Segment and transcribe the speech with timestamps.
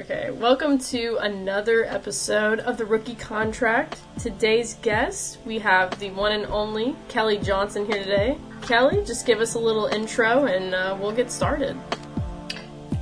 [0.00, 4.00] Okay, welcome to another episode of the Rookie Contract.
[4.18, 8.38] Today's guest, we have the one and only Kelly Johnson here today.
[8.62, 11.76] Kelly, just give us a little intro and uh, we'll get started.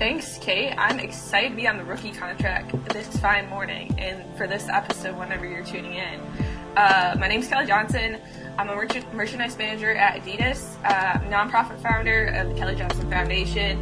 [0.01, 0.75] Thanks, Kate.
[0.77, 5.17] I'm excited to be on the rookie contract this fine morning and for this episode
[5.17, 6.21] whenever you're tuning in.
[6.77, 8.19] Uh, my name's Kelly Johnson.
[8.59, 13.79] I'm a merch- merchandise manager at Adidas, uh, nonprofit founder of the Kelly Johnson Foundation,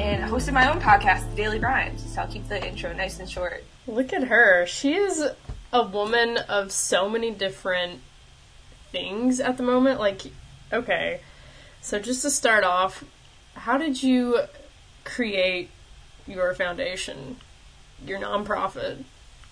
[0.00, 2.00] and hosted my own podcast, The Daily Grind.
[2.00, 3.64] So I'll keep the intro nice and short.
[3.86, 4.66] Look at her.
[4.66, 5.24] She is
[5.72, 8.00] a woman of so many different
[8.90, 10.00] things at the moment.
[10.00, 10.22] Like,
[10.72, 11.20] okay,
[11.80, 13.04] so just to start off,
[13.54, 14.40] how did you
[15.04, 15.70] create
[16.26, 17.36] your foundation,
[18.06, 19.04] your nonprofit,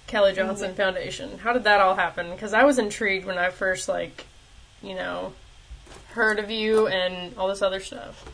[0.06, 0.76] Kelly Johnson mm-hmm.
[0.76, 1.38] Foundation?
[1.38, 2.30] How did that all happen?
[2.30, 4.26] Because I was intrigued when I first, like,
[4.82, 5.32] you know,
[6.12, 8.24] heard of you and all this other stuff.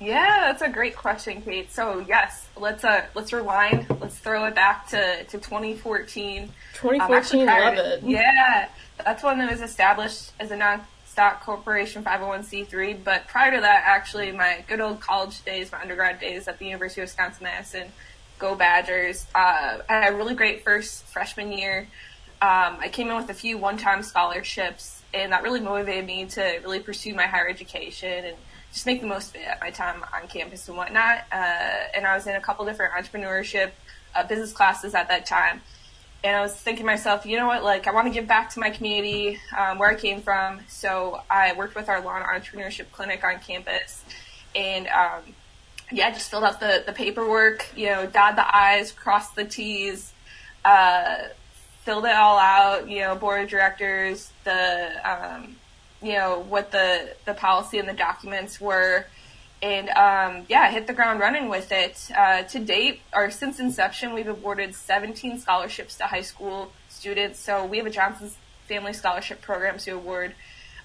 [0.00, 1.72] Yeah, that's a great question, Kate.
[1.72, 3.86] So yes, let's uh let's rewind.
[4.00, 6.42] Let's throw it back to, to 2014.
[6.44, 8.02] Um, 2014, prior love to- it.
[8.04, 8.68] Yeah,
[9.04, 13.02] that's when it was established as a non-stock corporation 501c3.
[13.02, 16.66] But prior to that, actually, my good old college days, my undergrad days at the
[16.66, 17.88] University of Wisconsin-Madison,
[18.38, 19.26] go Badgers.
[19.34, 21.88] Uh, I had a really great first freshman year.
[22.40, 26.60] Um, I came in with a few one-time scholarships, and that really motivated me to
[26.62, 28.36] really pursue my higher education and
[28.72, 31.24] just make the most of it at my time on campus and whatnot.
[31.32, 31.34] Uh,
[31.94, 33.70] and I was in a couple different entrepreneurship
[34.14, 35.62] uh, business classes at that time.
[36.24, 38.50] And I was thinking to myself, you know what, like I want to give back
[38.54, 40.60] to my community um, where I came from.
[40.68, 44.04] So I worked with our lawn entrepreneurship clinic on campus,
[44.54, 45.22] and um,
[45.92, 50.12] yeah, just filled out the, the paperwork, you know, dot the I's, cross the T's,
[50.64, 51.18] uh,
[51.84, 55.56] filled it all out, you know, board of directors, the, um,
[56.02, 59.06] you know, what the, the policy and the documents were.
[59.60, 62.10] And, um, yeah, hit the ground running with it.
[62.16, 67.40] Uh, to date, or since inception, we've awarded 17 scholarships to high school students.
[67.40, 68.36] So we have a Johnson's
[68.68, 70.34] Family Scholarship Program to award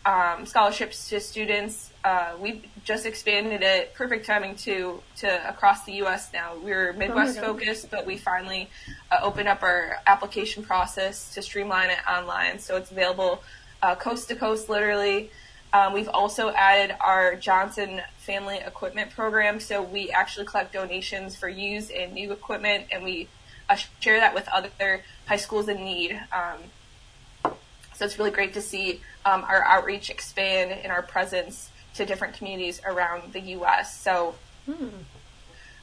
[0.05, 1.91] um, scholarships to students.
[2.03, 6.31] Uh, we've just expanded it, perfect timing to to across the U.S.
[6.33, 6.57] now.
[6.61, 7.45] We're Midwest God.
[7.45, 8.69] focused, but we finally
[9.11, 13.41] uh, opened up our application process to streamline it online, so it's available
[13.83, 15.29] uh, coast to coast, literally.
[15.73, 21.49] Um, we've also added our Johnson Family Equipment Program, so we actually collect donations for
[21.49, 23.27] used and new equipment, and we
[23.69, 26.19] uh, share that with other high schools in need.
[26.31, 27.53] Um,
[27.95, 32.35] so it's really great to see um, our outreach expand and our presence to different
[32.35, 33.99] communities around the U.S.
[33.99, 34.35] So,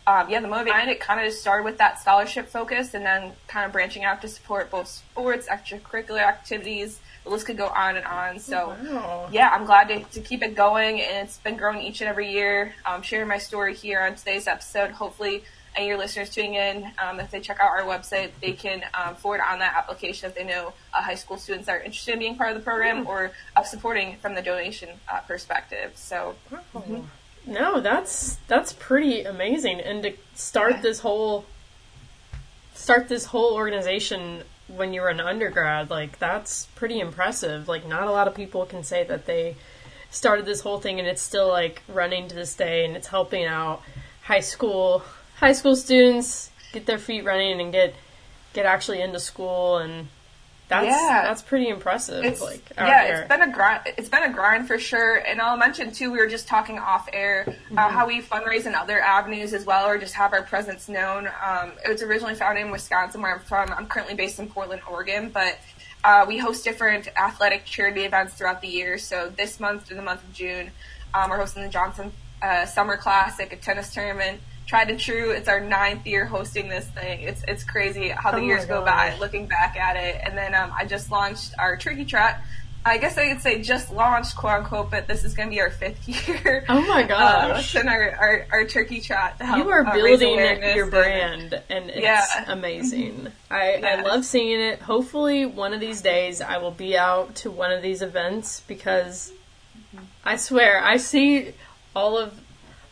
[0.07, 3.33] um, yeah, the motivation behind it kind of started with that scholarship focus, and then
[3.49, 7.01] kind of branching out to support both sports, extracurricular activities.
[7.31, 8.41] The list could go on and on.
[8.41, 9.29] So, Wow.
[9.31, 12.33] yeah, I'm glad to, to keep it going, and it's been growing each and every
[12.33, 12.75] year.
[12.85, 14.91] Um, sharing my story here on today's episode.
[14.91, 15.45] Hopefully,
[15.77, 18.83] any of your listeners tuning in, um, if they check out our website, they can
[18.95, 22.15] um, forward on that application if they know uh, high school students that are interested
[22.15, 25.93] in being part of the program or uh, supporting from the donation uh, perspective.
[25.95, 26.35] So,
[27.47, 29.81] No, that's that's pretty amazing.
[29.81, 30.81] And to start Yeah.
[30.83, 31.45] this whole
[32.75, 34.43] start this whole organization
[34.77, 37.69] when you were an undergrad, like that's pretty impressive.
[37.69, 39.57] Like not a lot of people can say that they
[40.11, 43.45] started this whole thing and it's still like running to this day and it's helping
[43.45, 43.81] out
[44.23, 45.03] high school
[45.37, 47.95] high school students get their feet running and get
[48.53, 50.09] get actually into school and
[50.71, 51.23] that's Yeah.
[51.25, 52.25] that's pretty impressive.
[52.25, 53.15] it's like yeah, here.
[53.17, 53.83] it's been a grind.
[53.99, 55.17] It's been a grind for sure.
[55.17, 57.77] And I'll mention too, we were just talking off air uh, Mm-hmm.
[57.77, 61.29] how we fundraise in other avenues as well, or just have our presence known.
[61.47, 63.71] Um, it was originally founded in Wisconsin, where I'm from.
[63.73, 65.59] I'm currently based in Portland, Oregon, but
[66.03, 68.97] uh, we host different athletic charity events throughout the year.
[68.97, 70.71] So this month, in the month of June,
[71.13, 74.41] um, we're hosting the Johnson uh, Summer Classic, a tennis tournament.
[74.71, 75.33] Tried and true.
[75.33, 77.23] It's our ninth year hosting this thing.
[77.23, 79.17] It's it's crazy how the Oh years go by.
[79.19, 82.37] Looking back at it, and then um, I just launched our turkey trot.
[82.87, 85.61] I guess I could say just launched, quote unquote, but this is going to be
[85.61, 86.65] our fifth year.
[86.69, 87.75] Oh my Uh, gosh.
[87.75, 91.61] and our, our, our turkey trot to help you are uh, building awareness your brand
[91.69, 92.45] and it's Yeah.
[92.47, 97.35] amazing I, I love seeing it hopefully one of these days i will be out
[97.43, 99.31] to one of these events because
[100.25, 101.53] i swear i see
[101.95, 102.33] all of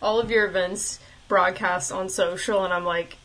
[0.03, 3.17] all of your events broadcast on social and i'm like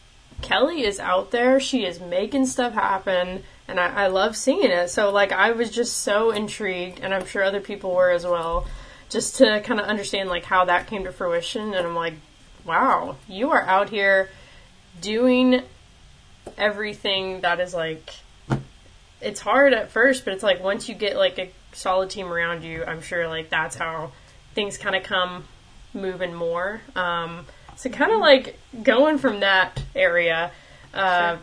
[0.42, 1.58] kelly is out there.
[1.60, 4.90] She is making stuff happen and I, I love seeing it.
[4.90, 8.68] So like i was just so intrigued and i'm sure other people were as well
[9.10, 11.74] just to kind of understand like how that came to fruition.
[11.74, 12.16] And i'm like
[12.66, 14.30] wow you are out here
[15.02, 15.62] doing
[16.58, 18.14] everything that is like
[19.22, 22.64] it's hard at first but it's like once you get like a solid team around
[22.64, 24.12] you i'm sure like that's how
[24.54, 25.46] things kind of come
[25.94, 26.82] moving more.
[26.96, 27.46] Um
[27.76, 30.52] so kind of like going from that area
[30.94, 31.38] Uh,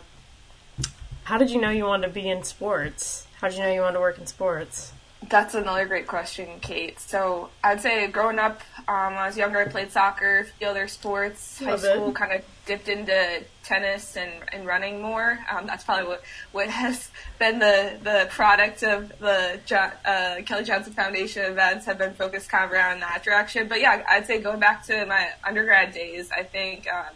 [1.23, 3.27] How did you know you wanted to be in sports?
[3.39, 4.93] How did you know you wanted to work in sports?
[5.29, 6.99] That's another great question, Kate.
[6.99, 10.67] So I'd say growing up, um, when I was younger, I played soccer, a few
[10.67, 11.61] other sports.
[11.61, 11.93] Love High it.
[11.93, 15.39] school kind of dipped into tennis and, and running more.
[15.51, 20.63] Um, that's probably what, what has been the, the product of the jo- uh, Kelly
[20.63, 23.67] Johnson Foundation events have been focused kind of around that direction.
[23.67, 27.13] But yeah, I'd say going back to my undergrad days, I think um,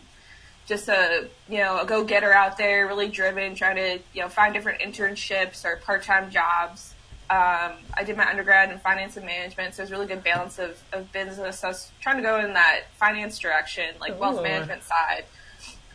[0.68, 4.30] just a you know a go getter out there, really driven, trying to you know
[4.30, 6.95] find different internships or part time jobs.
[7.30, 10.24] Um, I did my undergrad in finance and management, so it was a really good
[10.24, 11.64] balance of, of business.
[11.64, 15.26] I was trying to go in that finance direction, like wealth management side.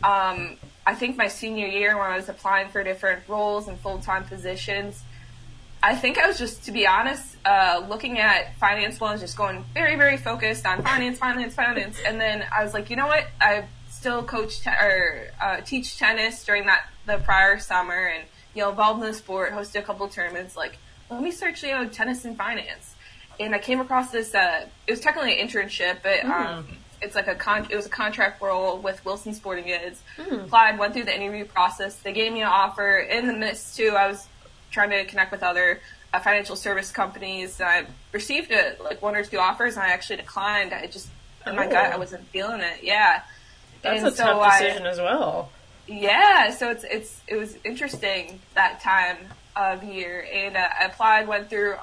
[0.03, 0.57] Um,
[0.87, 4.25] I think my senior year, when I was applying for different roles and full time
[4.25, 5.03] positions,
[5.83, 9.65] I think I was just, to be honest, uh, looking at finance loans, just going
[9.73, 11.99] very, very focused on finance, finance, finance.
[12.05, 13.27] And then I was like, you know what?
[13.41, 18.25] I still coach te- or uh, teach tennis during that the prior summer, and
[18.55, 20.57] you know, involved in the sport, hosted a couple of tournaments.
[20.57, 20.79] Like,
[21.11, 22.95] let me search, you know, tennis and finance.
[23.39, 24.35] And I came across this.
[24.35, 26.67] Uh, it was technically an internship, but um,
[27.01, 30.01] it's like a con- it was a contract role with Wilson Sporting Goods.
[30.19, 31.97] Applied, went through the interview process.
[31.97, 32.99] They gave me an offer.
[32.99, 34.27] In the midst too, I was
[34.71, 35.81] trying to connect with other
[36.13, 37.61] uh, financial service companies.
[37.61, 40.75] I received a, like one or two offers, and I actually declined.
[40.75, 41.09] I just,
[41.47, 41.71] in my Oh.
[41.71, 42.83] gut, I wasn't feeling it.
[42.83, 43.23] Yeah,
[43.83, 45.51] That's And a so tough I- decision as well.
[45.87, 49.17] yeah, so it's it's it was interesting that time
[49.57, 51.77] of year, and uh, I applied, went through,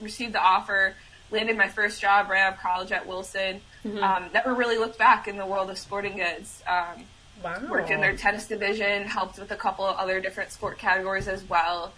[0.00, 0.94] received the offer,
[1.30, 3.60] landed my first job right out of college at Wilson.
[3.84, 6.62] Um, never really looked back in the world of sporting goods.
[6.66, 7.04] Um,
[7.42, 7.60] Wow.
[7.70, 11.48] worked in their tennis division, helped with a couple of other different sport categories as
[11.48, 11.92] well.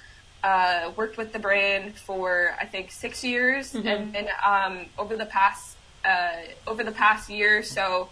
[0.44, 5.24] Uh, worked with the brand for I think six years, and, and um, over the
[5.24, 6.32] past uh,
[6.66, 8.10] over the past year or so,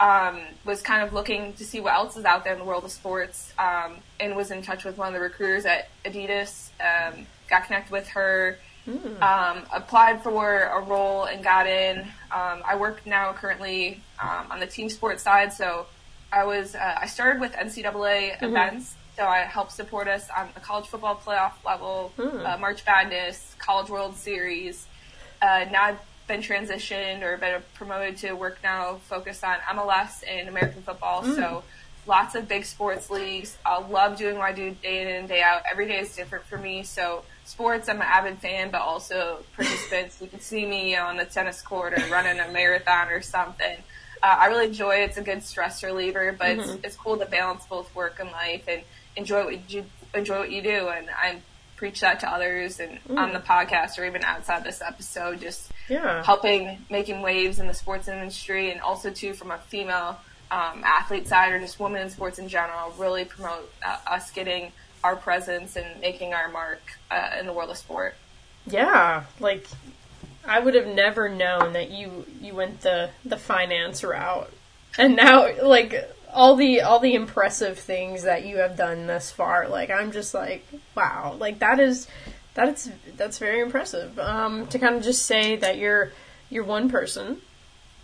[0.00, 2.84] um, was kind of looking to see what else is out there in the world
[2.84, 6.70] of sports, um, and was in touch with one of the recruiters at Adidas.
[6.80, 8.58] Um, got connected with her.
[9.22, 12.00] Um, applied for a role and got in.
[12.30, 15.86] Um, I work now currently um, on the team sports side, so
[16.30, 20.60] I was uh, I started with NCAA events, so I helped support us on the
[20.60, 22.12] college football playoff level,
[22.44, 24.86] uh, March Madness, College World Series.
[25.40, 30.48] Uh, now I've been transitioned or been promoted to work now focused on MLS and
[30.48, 31.22] American football.
[31.24, 31.62] So
[32.06, 33.56] lots of big sports leagues.
[33.64, 35.62] I love doing what I do day in and day out.
[35.70, 36.82] Every day is different for me.
[36.82, 40.20] So sports, I'm an avid fan, but also participants.
[40.20, 43.76] you can see me on the tennis court or running a marathon or something.
[44.22, 45.10] Uh, I really enjoy it.
[45.10, 48.64] It's a good stress reliever, but it's, it's cool to balance both work and life
[48.68, 48.82] and
[49.16, 49.84] enjoy what you
[50.14, 50.88] enjoy what you do.
[50.88, 51.40] And I
[51.84, 56.24] preach that to others and on the podcast or even outside this episode, just Yeah.
[56.24, 60.18] helping making waves in the sports industry and also too from a female
[60.50, 64.72] um, athlete side or just women in sports in general really promote uh, us getting
[65.02, 68.14] our presence and making our mark uh, in the world of sport.
[68.66, 69.66] Yeah, like
[70.46, 74.50] I would have never known that you you went the the finance route,
[74.96, 75.92] and now like
[76.34, 79.68] all the all the impressive things that you have done thus far.
[79.68, 82.06] Like I'm just like wow, like that is
[82.54, 84.18] that's that's very impressive.
[84.18, 86.12] Um, to kind of just say that you're
[86.50, 87.40] you're one person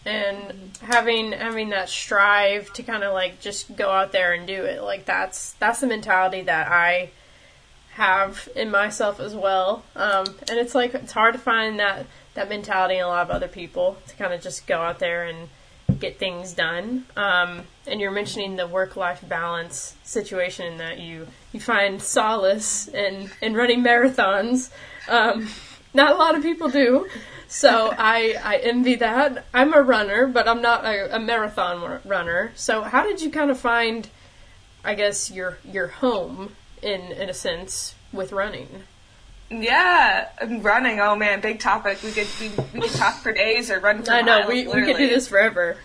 [0.06, 4.64] and having having that strive to kind of like just go out there and do
[4.64, 7.10] it like that's that's the mentality that I
[7.90, 9.84] have in myself as well.
[9.94, 13.30] Um, and it's like it's hard to find that that mentality in a lot of
[13.30, 15.48] other people to kind of just go out there and
[16.00, 17.06] get things done.
[17.16, 23.30] Um, and you're mentioning the work life balance situation that you you find solace in
[23.40, 24.70] in running marathons.
[25.08, 25.48] Um,
[25.94, 27.08] not a lot of people do.
[27.48, 29.44] So I, I envy that.
[29.52, 32.52] I'm a runner, but I'm not a, a marathon runner.
[32.54, 34.08] So how did you kind of find,
[34.84, 38.84] I guess, your your home in in a sense with running?
[39.52, 43.68] yeah and running oh man big topic we could we, we could talk for days
[43.68, 45.76] or run for I know miles, we, we could do this forever.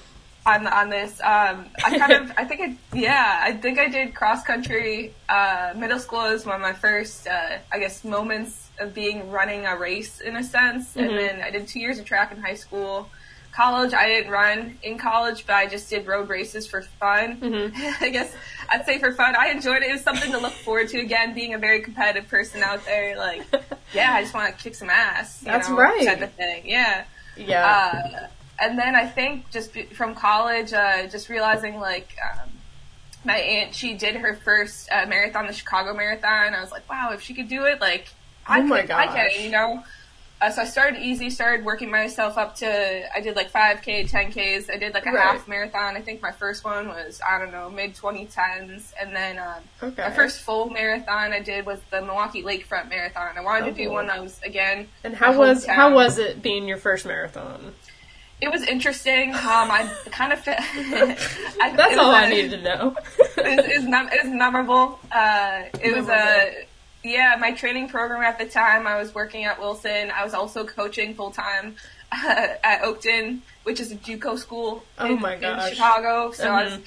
[0.45, 1.19] On on this.
[1.21, 5.13] Um, I kind of, I think, I, yeah, I think I did cross country.
[5.27, 9.65] Uh, middle school is one of my first, uh, I guess, moments of being running
[9.65, 12.55] a race in a sense, and then I did two years of track in high
[12.55, 13.09] school.
[13.53, 17.39] College, I didn't run in college, but I just did road races for fun.
[18.01, 18.35] I guess
[18.67, 19.33] I'd say for fun.
[19.33, 19.89] I enjoyed it.
[19.89, 20.99] It was something to look forward to.
[20.99, 23.43] Again, being a very competitive person out there, like,
[23.93, 25.39] yeah, I just want to kick some ass.
[25.39, 26.05] That's know, right.
[26.05, 26.63] Type of thing.
[26.65, 27.05] Yeah.
[27.37, 27.65] Yeah.
[27.65, 28.27] Uh,
[28.59, 32.49] and then I think just be, from college, uh, just realizing like um,
[33.23, 36.53] my aunt, she did her first uh, marathon, the Chicago Marathon.
[36.53, 38.07] I was like, wow, if she could do it, like
[38.47, 39.83] I Oh my could, I can, you know.
[40.41, 44.69] Uh, so I started easy, started working myself up to, I did like 5K, 10Ks.
[44.69, 45.23] I did like a Right.
[45.23, 45.95] half marathon.
[45.95, 48.91] I think my first one was, I don't know, mid 2010s.
[49.01, 50.03] And then um, Okay.
[50.03, 53.37] my first full marathon I did was the Milwaukee Lakefront Marathon.
[53.37, 53.93] I wanted to do Oh.
[53.93, 57.73] one that was, again, And how was how was it being your first marathon?
[58.41, 59.33] It was interesting.
[59.33, 59.39] Um,
[59.71, 60.57] I kind of fit.
[60.59, 62.95] I, That's all I a- needed to know.
[63.37, 64.99] it, it, was mem- it was memorable.
[65.11, 66.65] Uh, it was a
[67.03, 67.37] yeah.
[67.39, 70.11] My training program at the time, I was working at Wilson.
[70.11, 71.75] I was also coaching full time
[72.11, 75.69] uh, at Oakton, which is a JUCO school Oh in, my in gosh.
[75.71, 76.31] Chicago.
[76.31, 76.83] So I was, Mhm.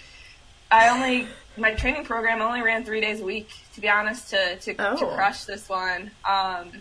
[0.71, 3.49] I only my training program only ran three days a week.
[3.75, 5.15] To be honest, to to, to Oh.
[5.15, 6.11] crush this one.
[6.29, 6.73] Um,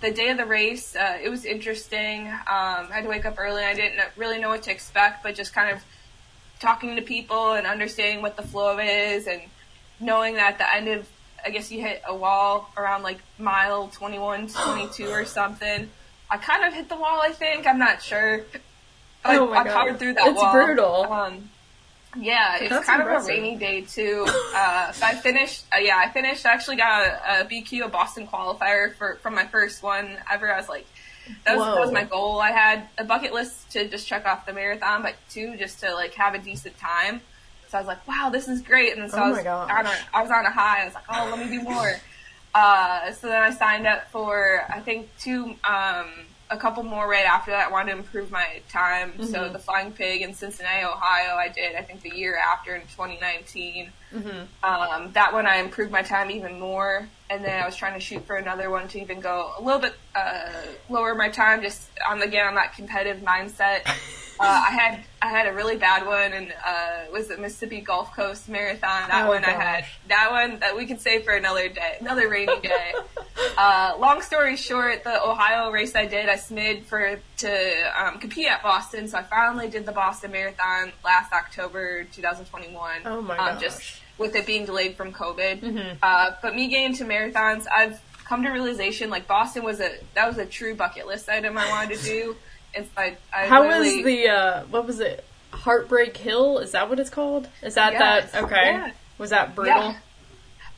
[0.00, 2.28] the day of the race, uh, it was interesting.
[2.28, 3.64] Um, I had to wake up early.
[3.64, 5.82] I didn't really know what to expect, but just kind of
[6.60, 9.42] talking to people and understanding what the flow is and
[10.00, 11.08] knowing that at the end of
[11.44, 15.88] I guess you hit a wall around like mile 21, 22 or something.
[16.28, 17.66] I kind of hit the wall, I think.
[17.68, 18.44] I'm not sure.
[19.24, 20.46] I, Oh I powered through that It's wall.
[20.46, 21.12] It's brutal.
[21.12, 21.50] Um,
[22.18, 23.30] yeah, it's That's kind impressive.
[23.30, 24.26] of a rainy day too.
[24.54, 25.64] Uh, so I finished.
[25.74, 26.46] Uh, yeah, I finished.
[26.46, 30.52] I actually got a, a BQ, a Boston qualifier for from my first one ever.
[30.52, 30.86] I was like,
[31.44, 32.40] that was, that was my goal.
[32.40, 35.92] I had a bucket list to just check off the marathon, but two just to
[35.94, 37.20] like have a decent time.
[37.68, 38.96] So I was like, wow, this is great.
[38.96, 40.82] And so Oh I was on a, I was on a high.
[40.82, 41.94] I was like, oh, let me do more.
[42.54, 46.06] Uh, so then I signed up for I think two, um,
[46.48, 47.68] a couple more right after that.
[47.68, 49.12] I wanted to improve my time.
[49.12, 49.24] Mm-hmm.
[49.24, 51.74] So the Flying Pig in Cincinnati, Ohio, I did.
[51.74, 53.90] I think the year after in 2019.
[54.12, 54.28] hmm
[54.62, 58.00] Um, that one I improved my time even more, and then I was trying to
[58.00, 60.50] shoot for another one to even go a little bit uh,
[60.88, 63.86] lower my time, just on the again on that competitive mindset.
[64.38, 68.14] Uh, I had I had a really bad one, and uh, was the Mississippi Gulf
[68.14, 69.08] Coast Marathon.
[69.08, 69.84] That Oh, one I had.
[70.08, 72.92] That one that we can save for another day, another rainy day.
[73.58, 78.46] uh, long story short, the Ohio race I did, I smid for to um, compete
[78.46, 83.00] at Boston, so I finally did the Boston Marathon last October 2021.
[83.04, 83.60] Oh my um, gosh.
[83.60, 83.82] Just
[84.18, 85.60] with it being delayed from COVID.
[85.60, 85.96] Mhm.
[86.02, 90.26] Uh, but me getting to marathons, I've come to realization like Boston was a that
[90.26, 92.36] was a true bucket list item I wanted to do.
[92.76, 95.24] So I, I How was the uh what was it?
[95.52, 96.58] Heartbreak Hill?
[96.58, 97.48] Is that what it's called?
[97.62, 98.72] Is that Yes, that okay?
[98.72, 98.90] yeah.
[99.18, 99.82] Was that brutal?
[99.82, 99.96] Yeah.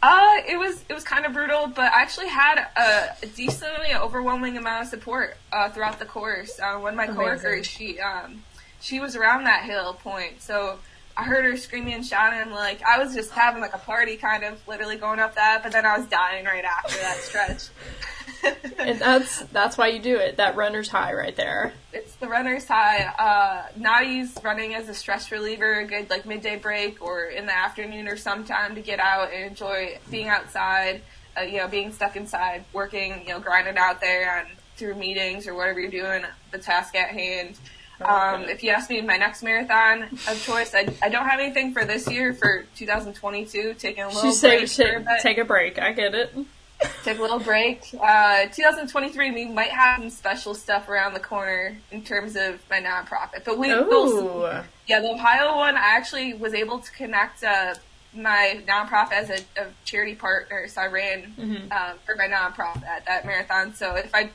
[0.01, 3.93] Uh, it was it was kind of brutal, but I actually had a, a decently
[3.95, 6.61] overwhelming amount of support uh, throughout the course.
[6.61, 7.17] Uh, one of my Amazing.
[7.17, 8.45] coworkers, she um,
[8.81, 10.79] she was around that hill point, so
[11.19, 12.53] I heard her screaming and shouting.
[12.53, 15.73] Like I was just having like a party, kind of literally going up that, but
[15.73, 17.69] then I was dying right after that stretch.
[18.79, 20.37] And that's that's why you do it.
[20.37, 21.73] That runner's high right there.
[21.93, 23.07] it's the runner's high.
[23.19, 27.47] Uh, now use running as a stress reliever, a good like midday break or in
[27.47, 31.03] the afternoon or sometime to get out and enjoy being outside.
[31.37, 35.49] Uh, you know, being stuck inside, working, you know, grinding out there and through meetings
[35.49, 36.23] or whatever you're doing,
[36.53, 37.59] the task at hand.
[38.05, 41.73] Um, if you ask me my next marathon of choice, I, I don't have anything
[41.73, 43.75] for this year for 2022.
[43.79, 45.79] Taking a little break take, a take a break.
[45.79, 46.33] I get it.
[47.03, 47.83] take a little break.
[48.01, 52.81] Uh, 2023, we might have some special stuff around the corner in terms of my
[52.81, 53.45] nonprofit.
[53.45, 54.45] But we, we'll.
[54.45, 54.65] Oh.
[54.87, 57.75] yeah, the Ohio one, I actually was able to connect uh,
[58.15, 60.69] my nonprofit as a, a charity partner.
[60.69, 61.73] So I ran Mhm.
[61.73, 63.75] um, for my nonprofit at that marathon.
[63.75, 64.31] So if I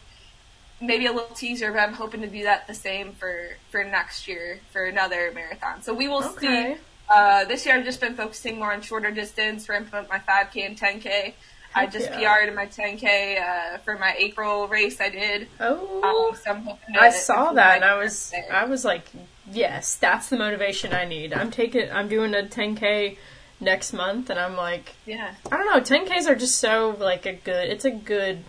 [0.84, 4.28] maybe a little teaser, but I'm hoping to do that the same for for next
[4.28, 5.82] year for another marathon.
[5.82, 6.75] So we will Okay.
[6.75, 6.82] see.
[7.10, 10.66] Uh, this year I've just been focusing more on shorter distance, ramping up my 5K
[10.66, 11.34] and 10K.
[11.75, 12.36] I Heck just yeah.
[12.40, 15.48] PR'd in my 10K uh, for my April race I did.
[15.60, 16.30] Oh.
[16.30, 18.48] Um, so I'm hoping I saw that and I was there.
[18.54, 19.06] I was like,
[19.52, 21.34] yes, that's the motivation I need.
[21.34, 23.18] I'm taking I'm doing a 10k
[23.60, 25.34] next month and I'm like, yeah.
[25.52, 28.44] I don't know, 10ks are just so like a good it's a good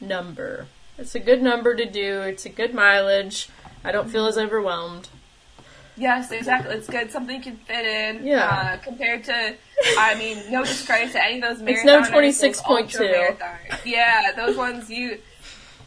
[0.00, 0.66] number.
[0.98, 2.20] It's a good number to do.
[2.22, 3.48] It's a good mileage.
[3.82, 5.08] I don't feel as overwhelmed.
[5.96, 6.74] Yes, exactly.
[6.74, 7.10] It's good.
[7.10, 8.26] Something you can fit in.
[8.26, 8.46] Yeah.
[8.46, 9.54] Uh, compared to,
[9.98, 11.74] I mean, no discredit to any of those marathoners.
[12.40, 13.36] It's no 26.2.
[13.84, 15.18] Yeah, those ones you,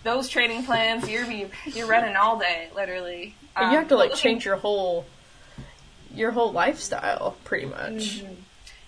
[0.04, 1.26] those training plans you're
[1.66, 3.36] you're running all day, literally.
[3.56, 5.06] Um, you have to like looking- change your whole
[6.14, 8.22] your whole lifestyle pretty much.
[8.22, 8.34] Mm-hmm.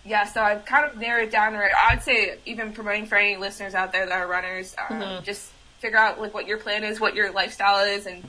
[0.05, 1.53] Yeah, so I've kind of narrowed down.
[1.53, 5.01] the I would say even promoting for any listeners out there that are runners, um,
[5.01, 5.23] Mhm.
[5.23, 8.23] just figure out like what your plan is, what your lifestyle is, and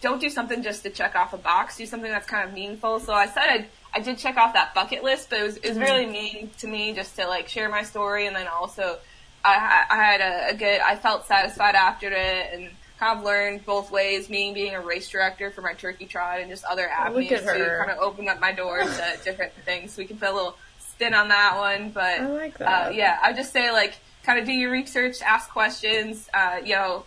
[0.00, 1.76] don't do something just to check off a box.
[1.76, 3.00] Do something that's kind of meaningful.
[3.00, 5.68] So I said I, I did check off that bucket list, but it was, it
[5.68, 8.98] was really mean to me just to like share my story, and then also
[9.44, 10.80] I, I had a, a good.
[10.80, 14.30] I felt satisfied after it, and kind of learned both ways.
[14.30, 17.76] Me being a race director for my turkey trot, and just other avenues at to
[17.78, 19.94] kind of open up my doors to different things.
[19.94, 23.18] So We can put a little spin on that one, but I like uh, yeah,
[23.22, 26.28] I just say like kind of do your research, ask questions.
[26.32, 27.04] Uh, you know,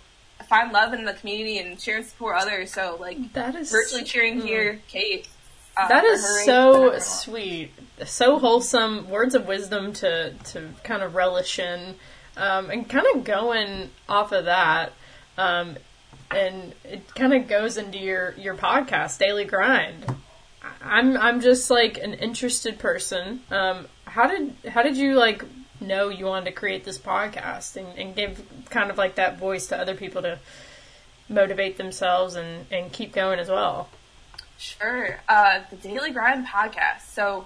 [0.48, 2.72] find love in the community and share and support others.
[2.72, 4.46] So like That is virtually cheering mm.
[4.46, 5.28] here, Kate.
[5.78, 7.72] Uh, That is her so sweet,
[8.06, 9.10] so wholesome.
[9.10, 11.96] Words of wisdom to to kind of relish in,
[12.38, 14.94] um, and kind of going off of that,
[15.38, 15.76] um,
[16.32, 20.06] and it kind of goes into your your podcast, Daily Grind.
[20.82, 23.42] I'm I'm just like an interested person.
[23.52, 25.44] Um, how did how did you like
[25.86, 29.68] know you wanted to create this podcast and, and give kind of like that voice
[29.68, 30.40] to other people to
[31.30, 33.90] motivate themselves and, and keep going as well?
[34.58, 35.20] Sure.
[35.28, 37.02] Uh, the Daily Grind podcast.
[37.12, 37.46] So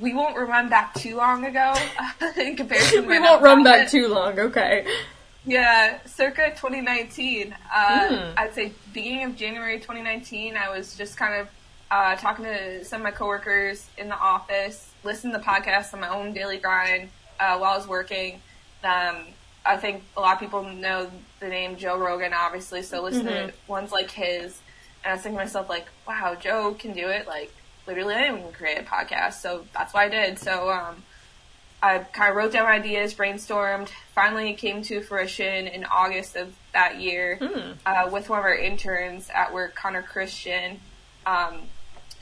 [0.00, 1.74] we won't run back too long ago
[2.36, 3.06] in comparison.
[3.06, 4.86] we won't run back too long, okay.
[5.44, 7.54] Yeah, circa 2019.
[7.74, 8.34] Uh, Hmm.
[8.36, 10.56] I'd say beginning of January 2019.
[10.56, 11.48] I was just kind of
[11.90, 16.08] uh, talking to some of my coworkers in the office, listening to podcasts on my
[16.08, 17.10] own daily grind
[17.42, 18.40] uh, while I was working.
[18.84, 19.16] Um,
[19.66, 23.48] I think a lot of people know the name Joe Rogan, obviously, so listen Mhm.
[23.48, 24.60] to ones like his.
[25.04, 27.26] And I was thinking to myself, like, wow, Joe can do it.
[27.26, 27.52] Like,
[27.86, 29.34] literally anyone can create a podcast.
[29.34, 30.38] So that's what I did.
[30.38, 31.02] So, um,
[31.82, 37.00] I kind of wrote down ideas, brainstormed, finally came to fruition in August of that
[37.00, 37.72] year Hmm.
[37.84, 40.80] uh, with one of our interns at work, Connor Christian.
[41.26, 41.68] Um,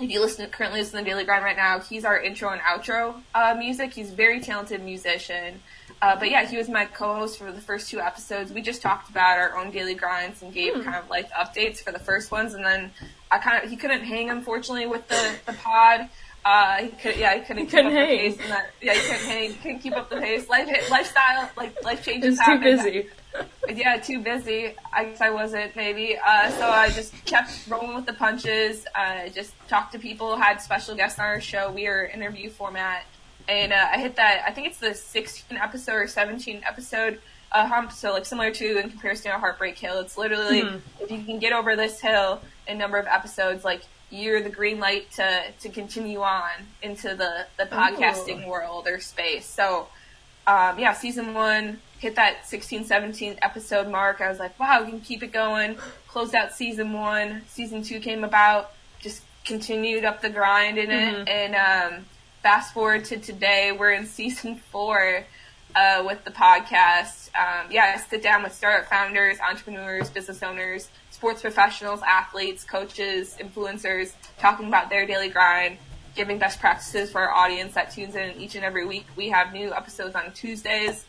[0.00, 3.22] if you listen currently listen to Daily Grind right now, he's our intro and outro
[3.34, 3.92] uh, music.
[3.92, 5.60] He's a very talented musician.
[6.02, 8.52] Uh, but yeah, he was my co-host for the first two episodes.
[8.52, 11.92] We just talked about our own daily grinds and gave kind of like updates for
[11.92, 12.90] the first ones, and then
[13.30, 16.08] I kind of he couldn't hang unfortunately with the the pod.
[16.42, 18.10] Uh, he could, yeah, he couldn't, couldn't keep up hang.
[18.10, 18.38] the pace.
[18.40, 19.50] And that, yeah, he couldn't hang.
[19.50, 20.48] He couldn't keep up the pace.
[20.48, 22.38] Life, lifestyle, like life changes.
[22.38, 23.08] It's too busy.
[23.68, 24.74] Yeah, too busy.
[24.92, 26.16] I guess I wasn't maybe.
[26.18, 28.84] Uh, so I just kept rolling with the punches.
[28.94, 31.70] Uh, just talked to people, had special guests on our show.
[31.70, 33.04] We are interview format,
[33.48, 34.42] and uh, I hit that.
[34.46, 37.20] I think it's the 16 episode or 17 episode
[37.52, 37.92] uh, hump.
[37.92, 40.80] So like similar to in comparison to Heartbreak Hill, it's literally Mhm.
[40.98, 44.80] if you can get over this hill in number of episodes, like you're the green
[44.80, 46.50] light to to continue on
[46.82, 49.46] into the the podcasting world or space.
[49.46, 49.86] So
[50.50, 54.20] um, yeah, season one hit that 16, 17 episode mark.
[54.20, 55.76] I was like, wow, we can keep it going.
[56.08, 57.42] Closed out season one.
[57.46, 58.72] Season two came about.
[59.00, 61.22] Just continued up the grind in Mhm.
[61.22, 61.28] it.
[61.28, 61.54] And
[61.94, 62.06] um,
[62.42, 65.24] fast forward to today, we're in season four
[65.76, 67.28] uh, with the podcast.
[67.38, 73.36] Um, yeah, I sit down with startup founders, entrepreneurs, business owners, sports professionals, athletes, coaches,
[73.38, 75.76] influencers, talking about their daily grind,
[76.14, 79.06] giving best practices for our audience that tunes in each and every week.
[79.16, 81.04] We have new episodes on Tuesdays.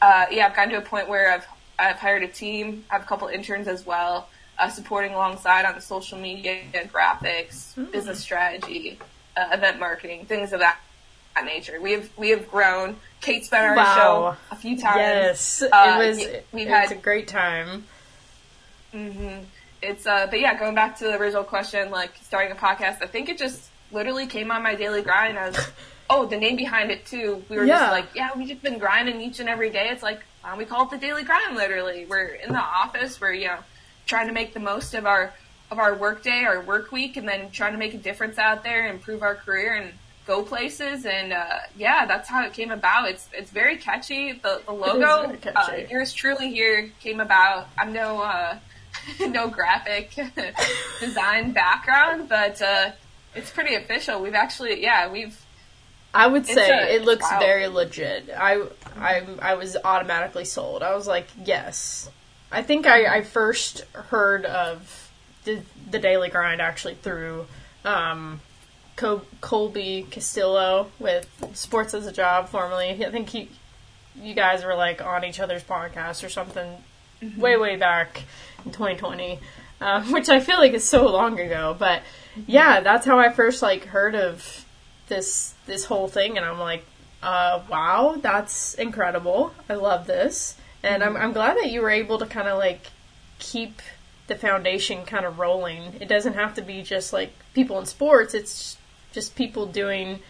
[0.00, 1.46] Uh, yeah, I've gotten to a point where I've
[1.78, 2.84] I've hired a team.
[2.90, 6.60] I have a couple interns as well, uh, supporting alongside on the social media,
[6.92, 8.98] graphics, business strategy,
[9.36, 10.78] uh, event marketing, things of that,
[11.34, 11.80] that nature.
[11.80, 12.96] We have we have grown.
[13.20, 14.98] Kate's been on our show a few times.
[14.98, 15.66] Yes, Uh,
[16.00, 16.18] it was.
[16.52, 17.84] we've it was had- a great time.
[18.92, 19.38] hmm
[19.82, 23.06] It's uh, but yeah, going back to the original question, like starting a podcast, I
[23.06, 25.56] think it just literally came on my daily grind as,
[26.10, 27.42] oh, the name behind it too.
[27.48, 27.78] We were Yeah.
[27.78, 29.88] just like, yeah, we've just been grinding each and every day.
[29.90, 31.56] It's like um, we call it the daily grind.
[31.56, 33.20] Literally, we're in the office.
[33.20, 33.58] We're you know
[34.06, 35.32] trying to make the most of our
[35.70, 38.62] of our work day, our work week, and then trying to make a difference out
[38.64, 39.92] there, improve our career, and
[40.26, 41.06] go places.
[41.06, 43.08] And uh, yeah, that's how it came about.
[43.08, 44.32] It's it's very catchy.
[44.32, 47.68] The the logo, uh, yours truly here came about.
[47.78, 48.20] I'm no.
[48.20, 48.58] Uh,
[49.20, 50.14] no graphic
[51.00, 52.90] design background, but uh,
[53.34, 54.20] it's pretty official.
[54.20, 55.38] We've actually, yeah, we've
[56.14, 57.38] I would say a- it looks wow.
[57.38, 58.30] very legit.
[58.36, 58.62] I,
[58.96, 60.82] I, I was automatically sold.
[60.82, 62.10] I was like, yes.
[62.50, 65.10] I think I, I first heard of
[65.44, 67.46] the, the Daily Grind actually through
[67.84, 68.40] um,
[68.96, 73.04] Col- Colby Castillo with Sports as a Job, formerly.
[73.04, 73.48] I think he,
[74.14, 76.76] you guys were like on each other's podcast or something
[77.38, 78.22] way, way back
[78.66, 79.38] in 2020,
[79.80, 81.74] um, which I feel like is so long ago.
[81.78, 82.02] But
[82.46, 84.64] yeah, that's how I first like heard of
[85.08, 86.84] this this whole thing, and I'm like,
[87.22, 89.52] uh, wow, that's incredible.
[89.68, 92.88] I love this, and I'm I'm glad that you were able to kind of like
[93.38, 93.80] keep
[94.26, 95.94] the foundation kind of rolling.
[96.00, 98.34] It doesn't have to be just like people in sports.
[98.34, 98.76] It's
[99.12, 100.20] just people doing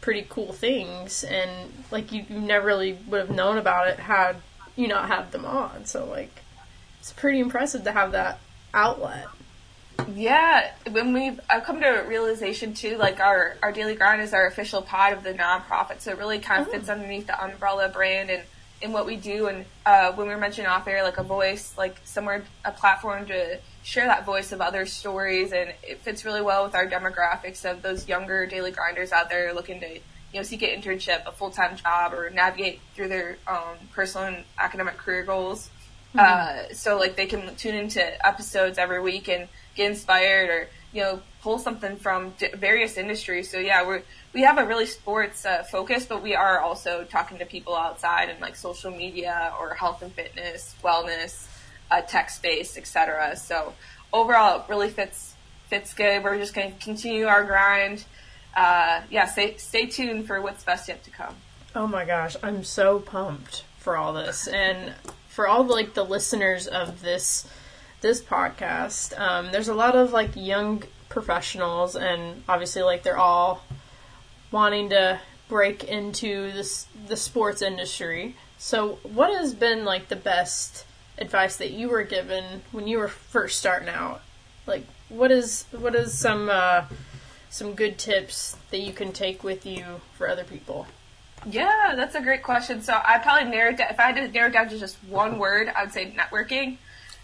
[0.00, 1.50] pretty cool things, and
[1.90, 4.36] like you, you never really would have known about it had
[4.76, 5.84] you not had them on.
[5.84, 6.40] So like,
[7.00, 8.38] it's pretty impressive to have that
[8.72, 9.26] outlet.
[10.14, 14.32] Yeah, when we've I've come to a realization too, like our our daily grind is
[14.32, 17.88] our official pod of the nonprofit, so it really kind of fits underneath the umbrella
[17.88, 18.42] brand and
[18.82, 19.46] in what we do.
[19.46, 23.26] And uh, when we were mentioning off air, like a voice, like somewhere a platform
[23.26, 27.70] to share that voice of other stories, and it fits really well with our demographics
[27.70, 30.00] of those younger daily grinders out there looking to you
[30.34, 34.44] know seek an internship, a full time job, or navigate through their um, personal and
[34.58, 35.70] academic career goals.
[36.12, 39.48] Uh, so like they can tune into episodes every week and
[39.80, 43.50] get inspired or you know pull something from various industries.
[43.50, 44.00] So yeah, we
[44.32, 48.28] we have a really sports uh, focus, but we are also talking to people outside
[48.28, 51.46] in like social media or health and fitness, wellness,
[51.90, 53.36] uh, tech space, etc.
[53.36, 53.74] So
[54.12, 55.34] overall, it really fits
[55.68, 56.22] fits good.
[56.22, 58.04] We're just going to continue our grind.
[58.54, 61.34] Uh, yeah, stay stay tuned for what's best yet to come.
[61.74, 64.92] Oh my gosh, I'm so pumped for all this and
[65.28, 67.48] for all like the listeners of this
[68.00, 69.18] this podcast.
[69.18, 73.62] Um, there's a lot of like young professionals, and obviously, like they're all
[74.50, 78.36] wanting to break into this the sports industry.
[78.58, 80.84] So, what has been like the best
[81.18, 84.22] advice that you were given when you were first starting out?
[84.66, 86.84] Like, what is what is some uh,
[87.50, 90.86] some good tips that you can take with you for other people?
[91.46, 92.82] Yeah, that's a great question.
[92.82, 95.72] So I probably narrowed down, if I had to narrow down to just one word,
[95.74, 96.76] I would say networking.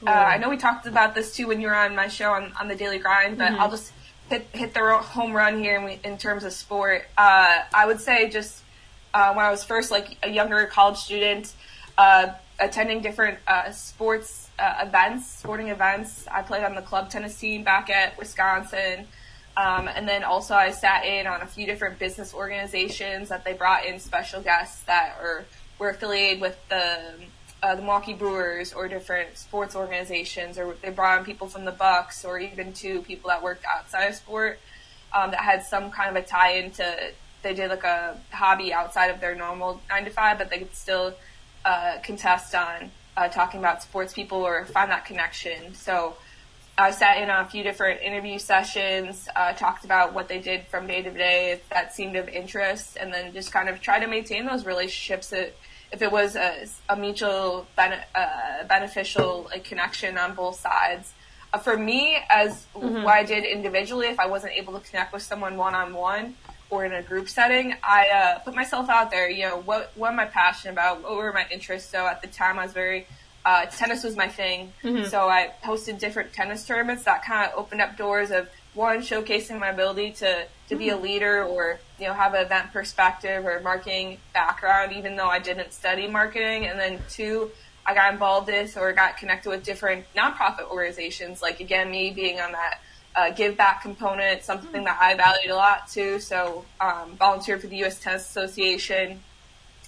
[0.04, 2.52] Uh, I know we talked about this too when you were on my show on,
[2.61, 3.92] on the Daily Grind, but I'll just
[4.28, 7.06] hit hit the home run here in, we, in terms of sport.
[7.16, 8.62] Uh, I would say just
[9.14, 11.54] uh, when I was first like a younger college student,
[11.96, 12.28] uh,
[12.61, 16.26] attending different uh, sports uh, events, sporting events.
[16.30, 19.06] I played on the club tennis team back at Wisconsin.
[19.56, 23.54] Um, and then also I sat in on a few different business organizations that they
[23.54, 25.46] brought in special guests that are
[25.78, 27.14] were affiliated with the
[27.62, 31.73] uh, the Milwaukee Brewers or different sports organizations, or they brought in people from the
[31.73, 34.59] Bucks, or even to people that worked outside of sport
[35.12, 37.12] um, that had some kind of a tie into.
[37.42, 40.75] They did like a hobby outside of their normal nine to five, but they could
[40.75, 41.14] still
[41.64, 45.75] uh, contest on uh, talking about sports people or find that connection.
[45.75, 46.16] So
[46.79, 50.66] I sat in on a few different interview sessions, uh, talked about what they did
[50.66, 54.07] from day to day that seemed of interest, and then just kind of try to
[54.07, 55.31] maintain those relationships.
[55.31, 55.55] That
[55.92, 61.12] if it was a, a mutual bene- uh, beneficial like, connection on both sides.
[61.53, 65.22] Uh, for me, as what I did individually, if I wasn't able to connect with
[65.22, 66.35] someone one on one
[66.70, 69.31] or in a group setting, I uh, put myself out there.
[69.31, 71.03] You know, what what am I passionate about?
[71.03, 71.90] What were my interests?
[71.90, 73.07] So at the time, I was very
[73.44, 74.72] uh, tennis was my thing.
[75.09, 79.58] So I hosted different tennis tournaments that kind of opened up doors of one showcasing
[79.58, 83.60] my ability to to be a leader or you know have an event perspective or
[83.60, 86.66] marketing background, even though I didn't study marketing.
[86.66, 87.50] And then two,
[87.84, 91.42] I got involved with or got connected with different nonprofit organizations.
[91.42, 92.80] Like again, me being on that
[93.16, 96.20] uh, give back component, something that I valued a lot too.
[96.20, 97.98] So um, volunteered for the U.S.
[97.98, 99.20] Tennis Association,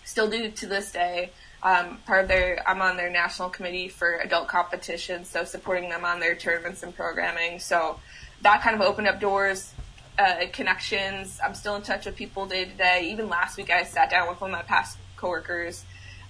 [0.04, 1.30] still do to this day.
[1.62, 6.04] Um, part of their, I'm on their national committee for adult competitions, so supporting them
[6.04, 7.58] on their tournaments and programming.
[7.58, 7.98] So
[8.42, 9.72] that kind of opened up doors,
[10.18, 11.40] uh, connections.
[11.44, 13.08] I'm still in touch with people day to day.
[13.12, 15.84] Even last week, I sat down with one of my past coworkers,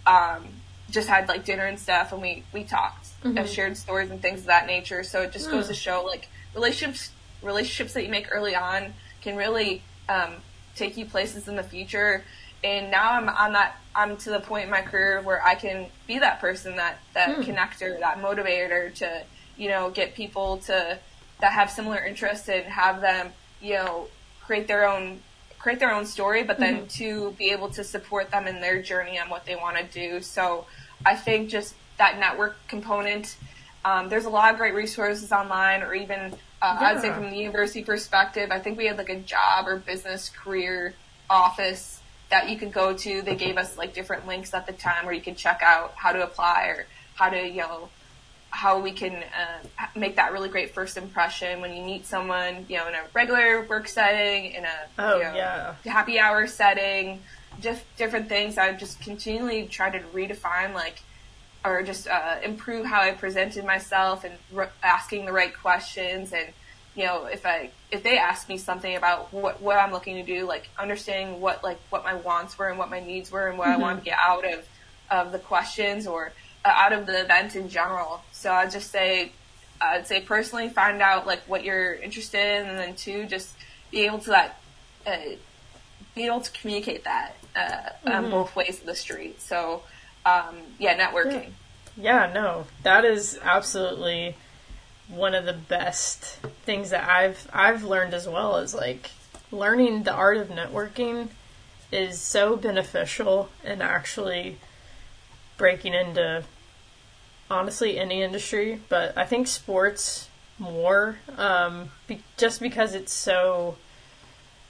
[0.07, 0.47] um,
[0.91, 4.41] just had like dinner and stuff, and we we talked, uh, shared stories and things
[4.41, 5.03] of that nature.
[5.03, 7.11] So it just goes to show like relationships
[7.43, 10.35] relationships that you make early on can really um,
[10.75, 12.25] take you places in the future.
[12.65, 13.77] And now I'm on that.
[13.95, 17.39] I'm to the point in my career where I can be that person, that that
[17.39, 19.23] connector, that motivator to
[19.57, 20.99] you know get people to
[21.41, 24.09] that have similar interests and have them you know
[24.45, 25.21] create their own
[25.59, 29.19] create their own story, but then to be able to support them in their journey
[29.19, 30.21] on what they want to do.
[30.21, 30.67] So
[31.05, 33.37] I think just that network component.
[33.85, 37.37] Um, there's a lot of great resources online, or even uh, I'd say from the
[37.37, 40.95] university perspective, I think we had like a job or business career
[41.29, 43.23] office that you could go to.
[43.23, 46.13] They gave us like different links at the time where you could check out how
[46.13, 47.89] to apply or how to, you know,
[48.51, 52.77] how we can uh, make that really great first impression when you meet someone, you
[52.77, 55.75] know, in a regular work setting, in a Oh, you know, yeah.
[55.85, 57.21] happy hour setting,
[57.61, 58.57] just different things.
[58.59, 61.03] I've just continually try to redefine like
[61.65, 66.47] or just uh, improve how I presented myself and r- asking the right questions and
[66.95, 70.23] you know if I if they ask me something about what what I'm looking to
[70.23, 73.59] do like understanding what like what my wants were and what my needs were and
[73.59, 74.65] what I want to get out of
[75.11, 76.33] of the questions or
[76.69, 78.23] out of the event in general.
[78.33, 79.33] So I'd just say
[79.81, 83.57] I'd say personally find out like what you're interested in and then two just
[83.91, 84.61] be able to that
[85.07, 85.17] uh,
[86.15, 89.41] be able to communicate that uh, on both ways of the street.
[89.41, 89.83] So
[90.27, 91.51] um, yeah networking.
[91.97, 94.37] Yeah, no, that is absolutely
[95.09, 96.25] one of the best
[96.65, 99.11] things that I've I've learned as well is like
[99.51, 101.29] learning the art of networking
[101.91, 104.59] is so beneficial in actually
[105.57, 106.45] breaking into
[107.51, 113.77] honestly any industry, but I think sports more um, be, just because it's so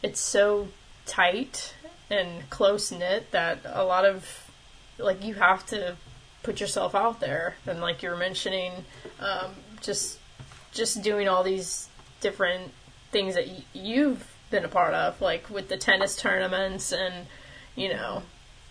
[0.03, 0.69] it's so
[1.07, 1.75] tight
[2.11, 4.51] and close knit that a lot of
[4.99, 5.97] like you have to
[6.43, 7.57] put yourself out there.
[7.67, 8.73] And like you were mentioning
[9.21, 10.19] um, just
[10.73, 11.89] just doing all these
[12.21, 12.73] different
[13.11, 17.27] things that y- you've been a part of like with the tennis tournaments and
[17.77, 18.23] you know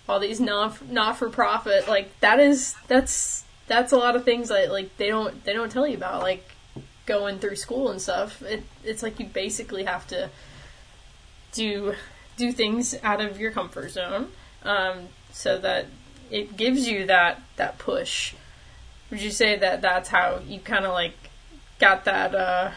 [0.10, 4.50] all these not not for profit like that is that's that's a lot of things
[4.50, 6.56] that like they don't they don't tell you about like
[7.06, 8.42] going through school and stuff.
[8.42, 10.30] It, it's like you basically have to
[11.52, 11.94] do
[12.38, 14.32] do things out of your comfort zone
[14.64, 15.88] um, so that
[16.32, 18.34] it gives you that that push.
[19.10, 21.14] Would you say that that's how you kind of like
[21.80, 22.72] got that uh,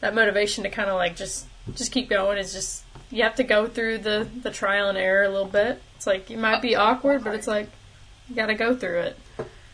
[0.00, 2.38] that motivation to kind of like just just keep going?
[2.38, 5.82] Is just you have to go through the the trial and error a little bit.
[5.96, 7.68] It's like it might be awkward but it's like
[8.28, 9.18] you got to go through it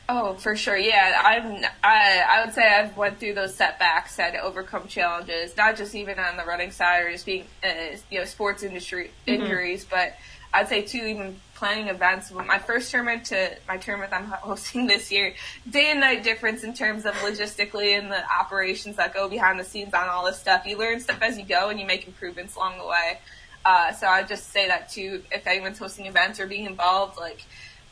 [0.08, 0.76] Oh, for sure.
[0.76, 1.64] Yeah, I'm.
[1.82, 5.96] I I would say I've went through those setbacks, had to overcome challenges, not just
[5.96, 10.14] even on the running side or just being, uh, you know, sports industry injuries, but
[10.54, 12.30] I'd say too, even planning events.
[12.30, 15.34] My first tournament to my tournament I'm hosting this year,
[15.68, 19.64] day and night difference in terms of logistically and the operations that go behind the
[19.64, 20.66] scenes on all this stuff.
[20.66, 23.18] You learn stuff as you go, and you make improvements along the way.
[23.64, 25.24] Uh, so I just say that too.
[25.32, 27.42] If anyone's hosting events or being involved, like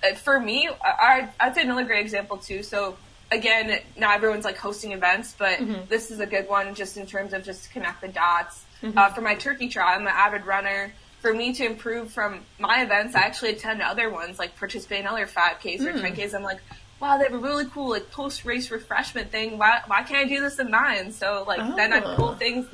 [0.05, 2.62] Uh, for me, I, I'd say another great example too.
[2.62, 2.97] So
[3.31, 5.87] again, not everyone's like hosting events, but mm-hmm.
[5.88, 8.64] this is a good one just in terms of just to connect the dots.
[8.83, 8.99] Mm-hmm.
[8.99, 10.93] Uh, for my turkey trot, I'm an avid runner.
[11.21, 15.07] For me to improve from my events, I actually attend other ones, like participate in
[15.07, 16.31] other 5Ks or 10Ks.
[16.31, 16.35] Mm.
[16.35, 16.61] I'm like,
[17.01, 19.57] wow, they have a really cool like post race refreshment thing.
[19.57, 21.12] Why why can't I do this in mine?
[21.12, 22.17] So like then I Oh.
[22.17, 22.67] pull things,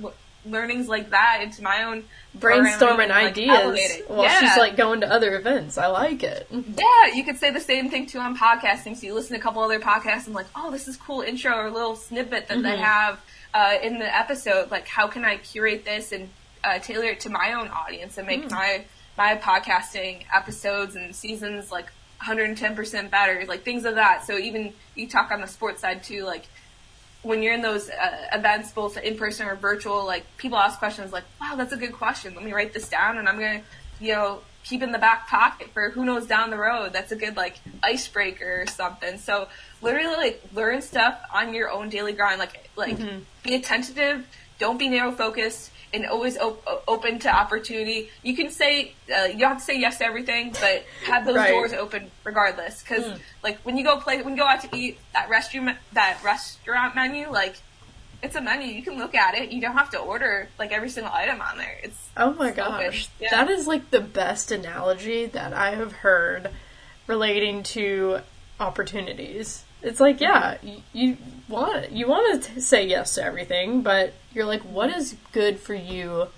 [0.47, 2.05] learnings like that into my own
[2.39, 4.41] brainstorming and, like, ideas while yeah.
[4.41, 7.91] she's like going to other events i like it Yeah, you could say the same
[7.91, 8.97] thing too on podcasting.
[8.97, 11.55] So you listen to a couple other podcasts and like, oh, this is cool intro
[11.57, 13.21] or little snippet that they have
[13.55, 14.71] uh, in the episode.
[14.71, 16.29] Like, how can I curate this and
[16.65, 18.85] uh, tailor it to my own audience and make my
[19.17, 21.87] my podcasting episodes and seasons like
[22.23, 24.27] 110% better, like things of that.
[24.27, 26.47] So even you talk on the sports side too, like
[27.23, 31.13] when you're in those uh, events, both in person or virtual, like people ask questions
[31.13, 32.35] like, "Wow, that's a good question.
[32.35, 33.63] Let me write this down, and I'm gonna,
[34.01, 36.93] you know, keep in the back pocket for who knows down the road.
[36.93, 39.49] That's a good like icebreaker or something." So
[39.83, 42.39] literally, like learn stuff on your own daily grind.
[42.39, 42.99] Like like
[43.43, 44.27] be attentive.
[44.59, 45.71] Don't be narrow focused.
[45.93, 48.11] And always op- open to opportunity.
[48.23, 51.35] You can say uh, you don't have to say yes to everything, but have those
[51.37, 51.51] Right.
[51.51, 52.81] doors open regardless.
[52.83, 56.21] Because like when you go play, when you go out to eat, that restaurant that
[56.23, 57.57] restaurant menu, like
[58.23, 58.69] it's a menu.
[58.69, 59.51] You can look at it.
[59.51, 61.79] You don't have to order like every single item on there.
[61.83, 63.09] It's Oh my So gosh.
[63.19, 63.31] Yeah.
[63.33, 66.51] That is like the best analogy that I have heard
[67.09, 68.21] relating to
[68.61, 69.65] opportunities.
[69.83, 71.17] It's like, yeah, you, you
[71.49, 75.75] want you want to say yes to everything, but you're like what is good for
[75.75, 76.29] you?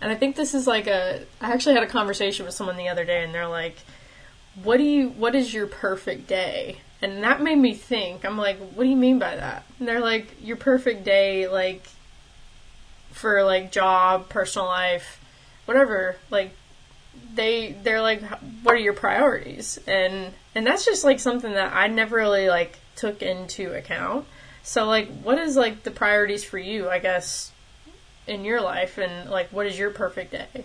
[0.00, 2.88] And I think this is like a I actually had a conversation with someone the
[2.88, 3.76] other day and they're like
[4.62, 6.78] what do you what is your perfect day?
[7.02, 8.24] And that made me think.
[8.24, 9.64] I'm like, what do you mean by that?
[9.78, 11.86] And they're like your perfect day like
[13.12, 15.20] for like job, personal life,
[15.66, 16.52] whatever, like
[17.34, 18.22] they they're like
[18.62, 19.78] what are your priorities?
[19.86, 24.26] And and that's just like something that I never really like took into account.
[24.62, 27.52] So like what is like the priorities for you, I guess,
[28.26, 30.64] in your life and like what is your perfect day?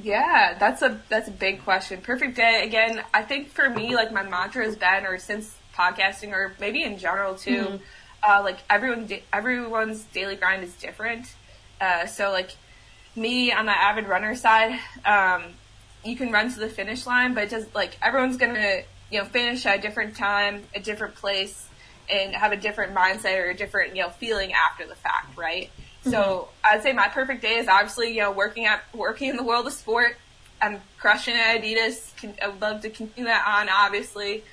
[0.00, 2.00] Yeah, that's a that's a big question.
[2.00, 3.02] Perfect day again.
[3.12, 6.98] I think for me, like my mantra has been, or since podcasting, or maybe in
[6.98, 7.80] general too,
[8.22, 11.34] uh, like everyone everyone's daily grind is different.
[11.80, 12.50] Uh, so like
[13.20, 15.44] me on the avid runner side, um,
[16.04, 19.66] you can run to the finish line, but just like everyone's gonna you know finish
[19.66, 21.68] at a different time, a different place,
[22.10, 25.70] and have a different mindset or a different you know feeling after the fact, right?
[26.02, 29.44] So I'd say my perfect day is obviously you know working at working in the
[29.44, 30.16] world of sport.
[30.62, 32.16] I'm crushing at Adidas.
[32.16, 34.44] Can, I would love to continue that on, obviously,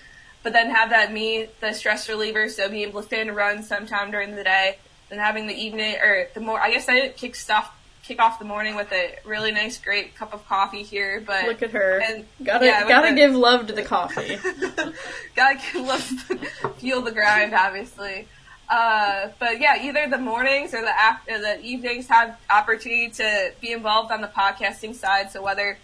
[0.43, 3.33] but then have that me the stress reliever, so being able to fit in a
[3.33, 4.77] run sometime during the day,
[5.09, 6.59] then having the evening or the more.
[6.59, 7.76] I guess I kick stuff
[8.07, 11.21] kick off the morning with a really nice, great cup of coffee here.
[11.25, 11.99] But Look at her.
[11.99, 14.37] And, gotta yeah, gotta the- give love to the coffee.
[15.35, 16.01] Gotta love
[16.77, 18.27] feel the grind, obviously.
[18.69, 23.71] Uh, but yeah, either the mornings or the after the evenings have opportunity to be
[23.71, 25.31] involved on the podcasting side.
[25.31, 25.77] So whether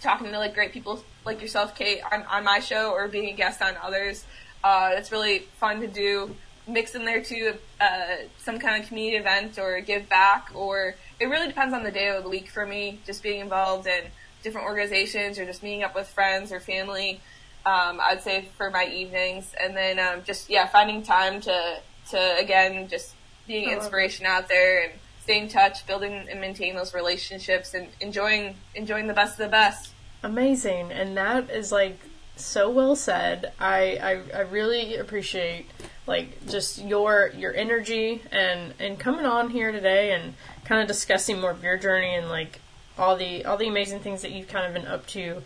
[0.00, 3.32] talking to like great people like yourself, Kate, on, on my show or being a
[3.32, 4.24] guest on others,
[4.62, 6.34] uh, it's really fun to do.
[6.68, 11.26] Mix in there too, uh, some kind of community event or give back, or it
[11.26, 13.00] really depends on the day of the week for me.
[13.06, 14.04] Just being involved in
[14.42, 17.20] different organizations or just meeting up with friends or family.
[17.66, 22.36] Um, I'd say for my evenings, and then um, just yeah, finding time to to
[22.38, 23.14] again just
[23.46, 28.54] being inspiration out there and staying in touch, building and maintain those relationships, and enjoying
[28.74, 29.92] enjoying the best of the best.
[30.22, 30.92] Amazing.
[30.92, 31.98] And that is like
[32.36, 33.52] so well said.
[33.58, 35.66] I, I I really appreciate
[36.06, 40.34] like just your your energy and and coming on here today and
[40.68, 42.60] kind of discussing more of your journey and like
[42.98, 45.42] all the all the amazing things that you've kind of been up to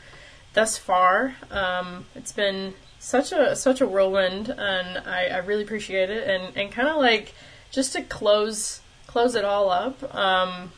[0.52, 1.36] thus far.
[1.50, 6.28] Um, it's been such a such a whirlwind, and I, I really appreciate it.
[6.28, 7.34] And and kind of like
[7.70, 10.14] just to close close it all up.
[10.14, 10.72] Um,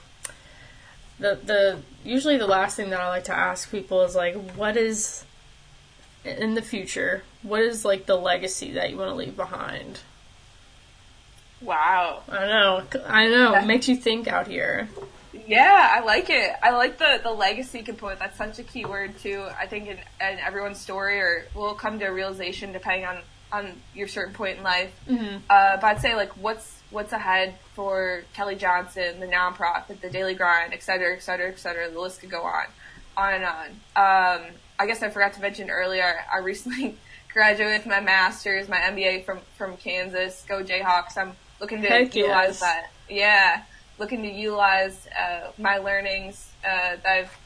[1.19, 4.77] the the usually the last thing that I like to ask people is like, what
[4.77, 5.25] is
[6.23, 7.23] in the future?
[7.43, 10.01] What is like the legacy that you want to leave behind?
[11.65, 12.23] Wow.
[12.29, 13.55] I know, I know.
[13.55, 14.89] It makes you think out here.
[15.47, 16.53] Yeah, I like it.
[16.63, 18.21] I like the, the legacy component.
[18.21, 19.47] That's such a key word too.
[19.59, 23.19] I think in, in everyone's story or will come to a realization depending on,
[23.53, 24.93] on your certain point in life.
[25.09, 25.37] Mm-hmm.
[25.51, 30.35] Uh, but I'd say like what's what's ahead for Kelly Johnson, the nonprofit, the daily
[30.35, 31.91] grind, et cetera, et cetera, et cetera.
[31.91, 32.67] The list could go on,
[33.17, 33.67] on and on.
[33.97, 34.43] Um,
[34.79, 36.25] I guess I forgot to mention earlier.
[36.33, 36.97] I recently
[37.33, 40.45] graduated with my master's, my MBA from from Kansas.
[40.49, 41.19] Go Jayhawks!
[41.19, 42.61] I'm looking to Heck utilize yes.
[42.61, 42.91] that.
[43.09, 43.63] Yeah,
[43.99, 47.39] looking to utilize uh, my learnings uh, that I've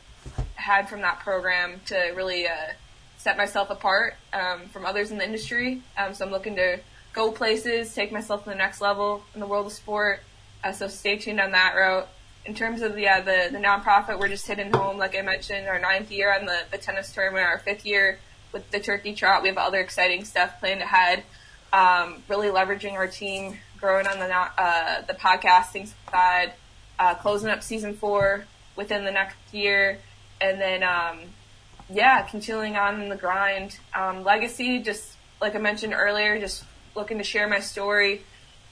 [0.54, 2.72] had from that program to really uh,
[3.16, 5.82] set myself apart um, from others in the industry.
[5.96, 6.80] Um, so I'm looking to
[7.12, 10.20] go places, take myself to the next level in the world of sport.
[10.62, 12.08] Uh, so stay tuned on that route.
[12.44, 15.78] In terms of yeah, the the nonprofit, we're just hitting home, like I mentioned, our
[15.78, 18.18] ninth year on the, the tennis tournament, our fifth year
[18.52, 19.42] with the turkey trot.
[19.42, 21.24] We have other exciting stuff planned ahead.
[21.72, 26.52] Um, really leveraging our team, growing on the uh, the podcasting side,
[26.98, 28.44] uh, closing up season four
[28.76, 29.98] within the next year,
[30.40, 31.20] and then um,
[31.90, 33.78] yeah, continuing on in the grind.
[33.94, 36.64] Um, legacy, just like I mentioned earlier, just
[36.94, 38.22] looking to share my story,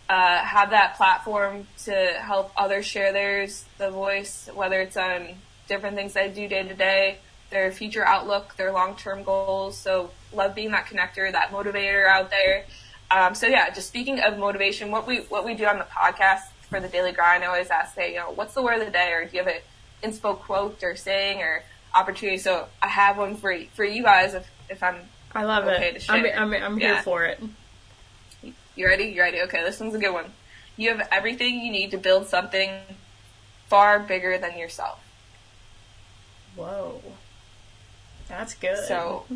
[0.08, 5.28] uh, have that platform to help others share theirs, the voice, whether it's on
[5.68, 7.18] different things I do day to day,
[7.50, 9.78] their future outlook, their long term goals.
[9.78, 12.64] So love being that connector, that motivator out there.
[13.10, 16.42] Um, so yeah, just speaking of motivation, what we what we do on the podcast
[16.68, 18.92] for the daily grind, I always ask, say, you know, what's the word of the
[18.92, 19.60] day, or do you have an
[20.02, 21.62] inspo quote or saying or
[21.94, 22.38] opportunity?
[22.38, 24.96] So I have one for for you guys if if I'm
[25.34, 26.06] I love Okay, it.
[26.08, 26.24] I'm.
[26.24, 27.40] I'm, I'm here for it.
[28.74, 29.04] You ready?
[29.04, 29.42] You ready?
[29.42, 30.32] Okay, this one's a good one.
[30.76, 32.70] You have everything you need to build something
[33.68, 35.00] far bigger than yourself.
[36.54, 37.02] Whoa.
[38.28, 38.78] That's good.
[38.86, 39.26] So,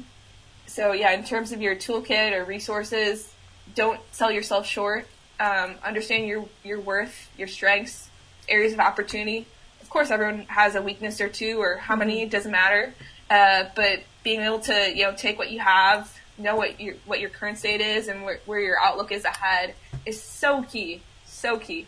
[0.66, 3.32] so yeah, in terms of your toolkit or resources,
[3.74, 5.06] don't sell yourself short.
[5.38, 8.08] Um, understand your your worth, your strengths,
[8.48, 9.46] areas of opportunity.
[9.82, 12.94] Of course, everyone has a weakness or two, or how many it doesn't matter.
[13.28, 17.20] Uh, but being able to you know take what you have, know what your what
[17.20, 19.74] your current state is, and where, where your outlook is ahead
[20.06, 21.02] is so key.
[21.26, 21.86] So key.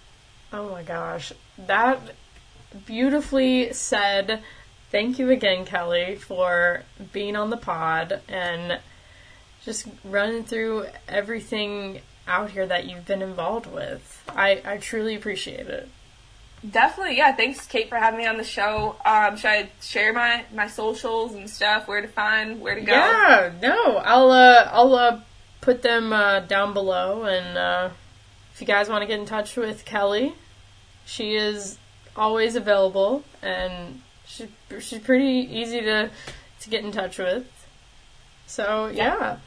[0.52, 1.32] Oh my gosh.
[1.58, 2.00] That
[2.86, 4.42] beautifully said.
[4.90, 8.78] Thank you again, Kelly, for being on the pod and
[9.64, 14.22] just running through everything out here that you've been involved with.
[14.28, 15.88] I, I truly appreciate it.
[16.68, 17.34] Definitely, yeah.
[17.34, 18.94] Thanks, Kate, for having me on the show.
[19.04, 21.88] Um, should I share my, my socials and stuff?
[21.88, 22.92] Where to find, where to go?
[22.92, 25.20] Yeah, no, I'll uh, I'll uh,
[25.60, 27.90] put them uh, down below, and uh,
[28.54, 30.34] if you guys want to get in touch with Kelly,
[31.04, 31.78] she is
[32.14, 34.48] always available, and she
[34.78, 36.10] she's pretty easy to
[36.60, 37.46] to get in touch with.
[38.46, 39.38] So yeah,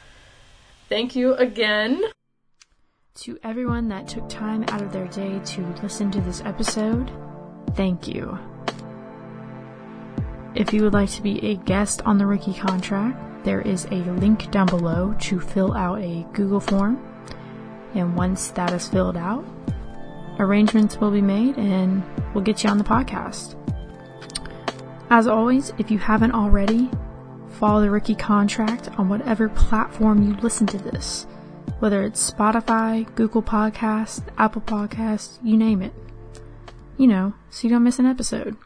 [0.89, 2.03] thank you again.
[3.15, 7.11] To everyone that took time out of their day to listen to this episode,
[7.75, 8.37] thank you.
[10.53, 14.03] If you would like to be a guest on the Rookie contract, there is a
[14.19, 17.01] link down below to fill out a Google form.
[17.93, 19.45] And once that is filled out,
[20.39, 23.55] arrangements will be made and we'll get you on the podcast.
[25.09, 26.89] As always, if you haven't already,
[27.55, 31.25] follow the Rookie contract on whatever platform you listen to this,
[31.79, 35.93] whether it's Spotify, Google Podcast, Apple Podcast, you name it.
[36.97, 38.57] You know, so you don't miss an episode.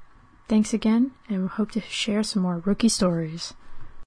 [0.48, 3.54] Thanks again, and we hope to share some more rookie stories.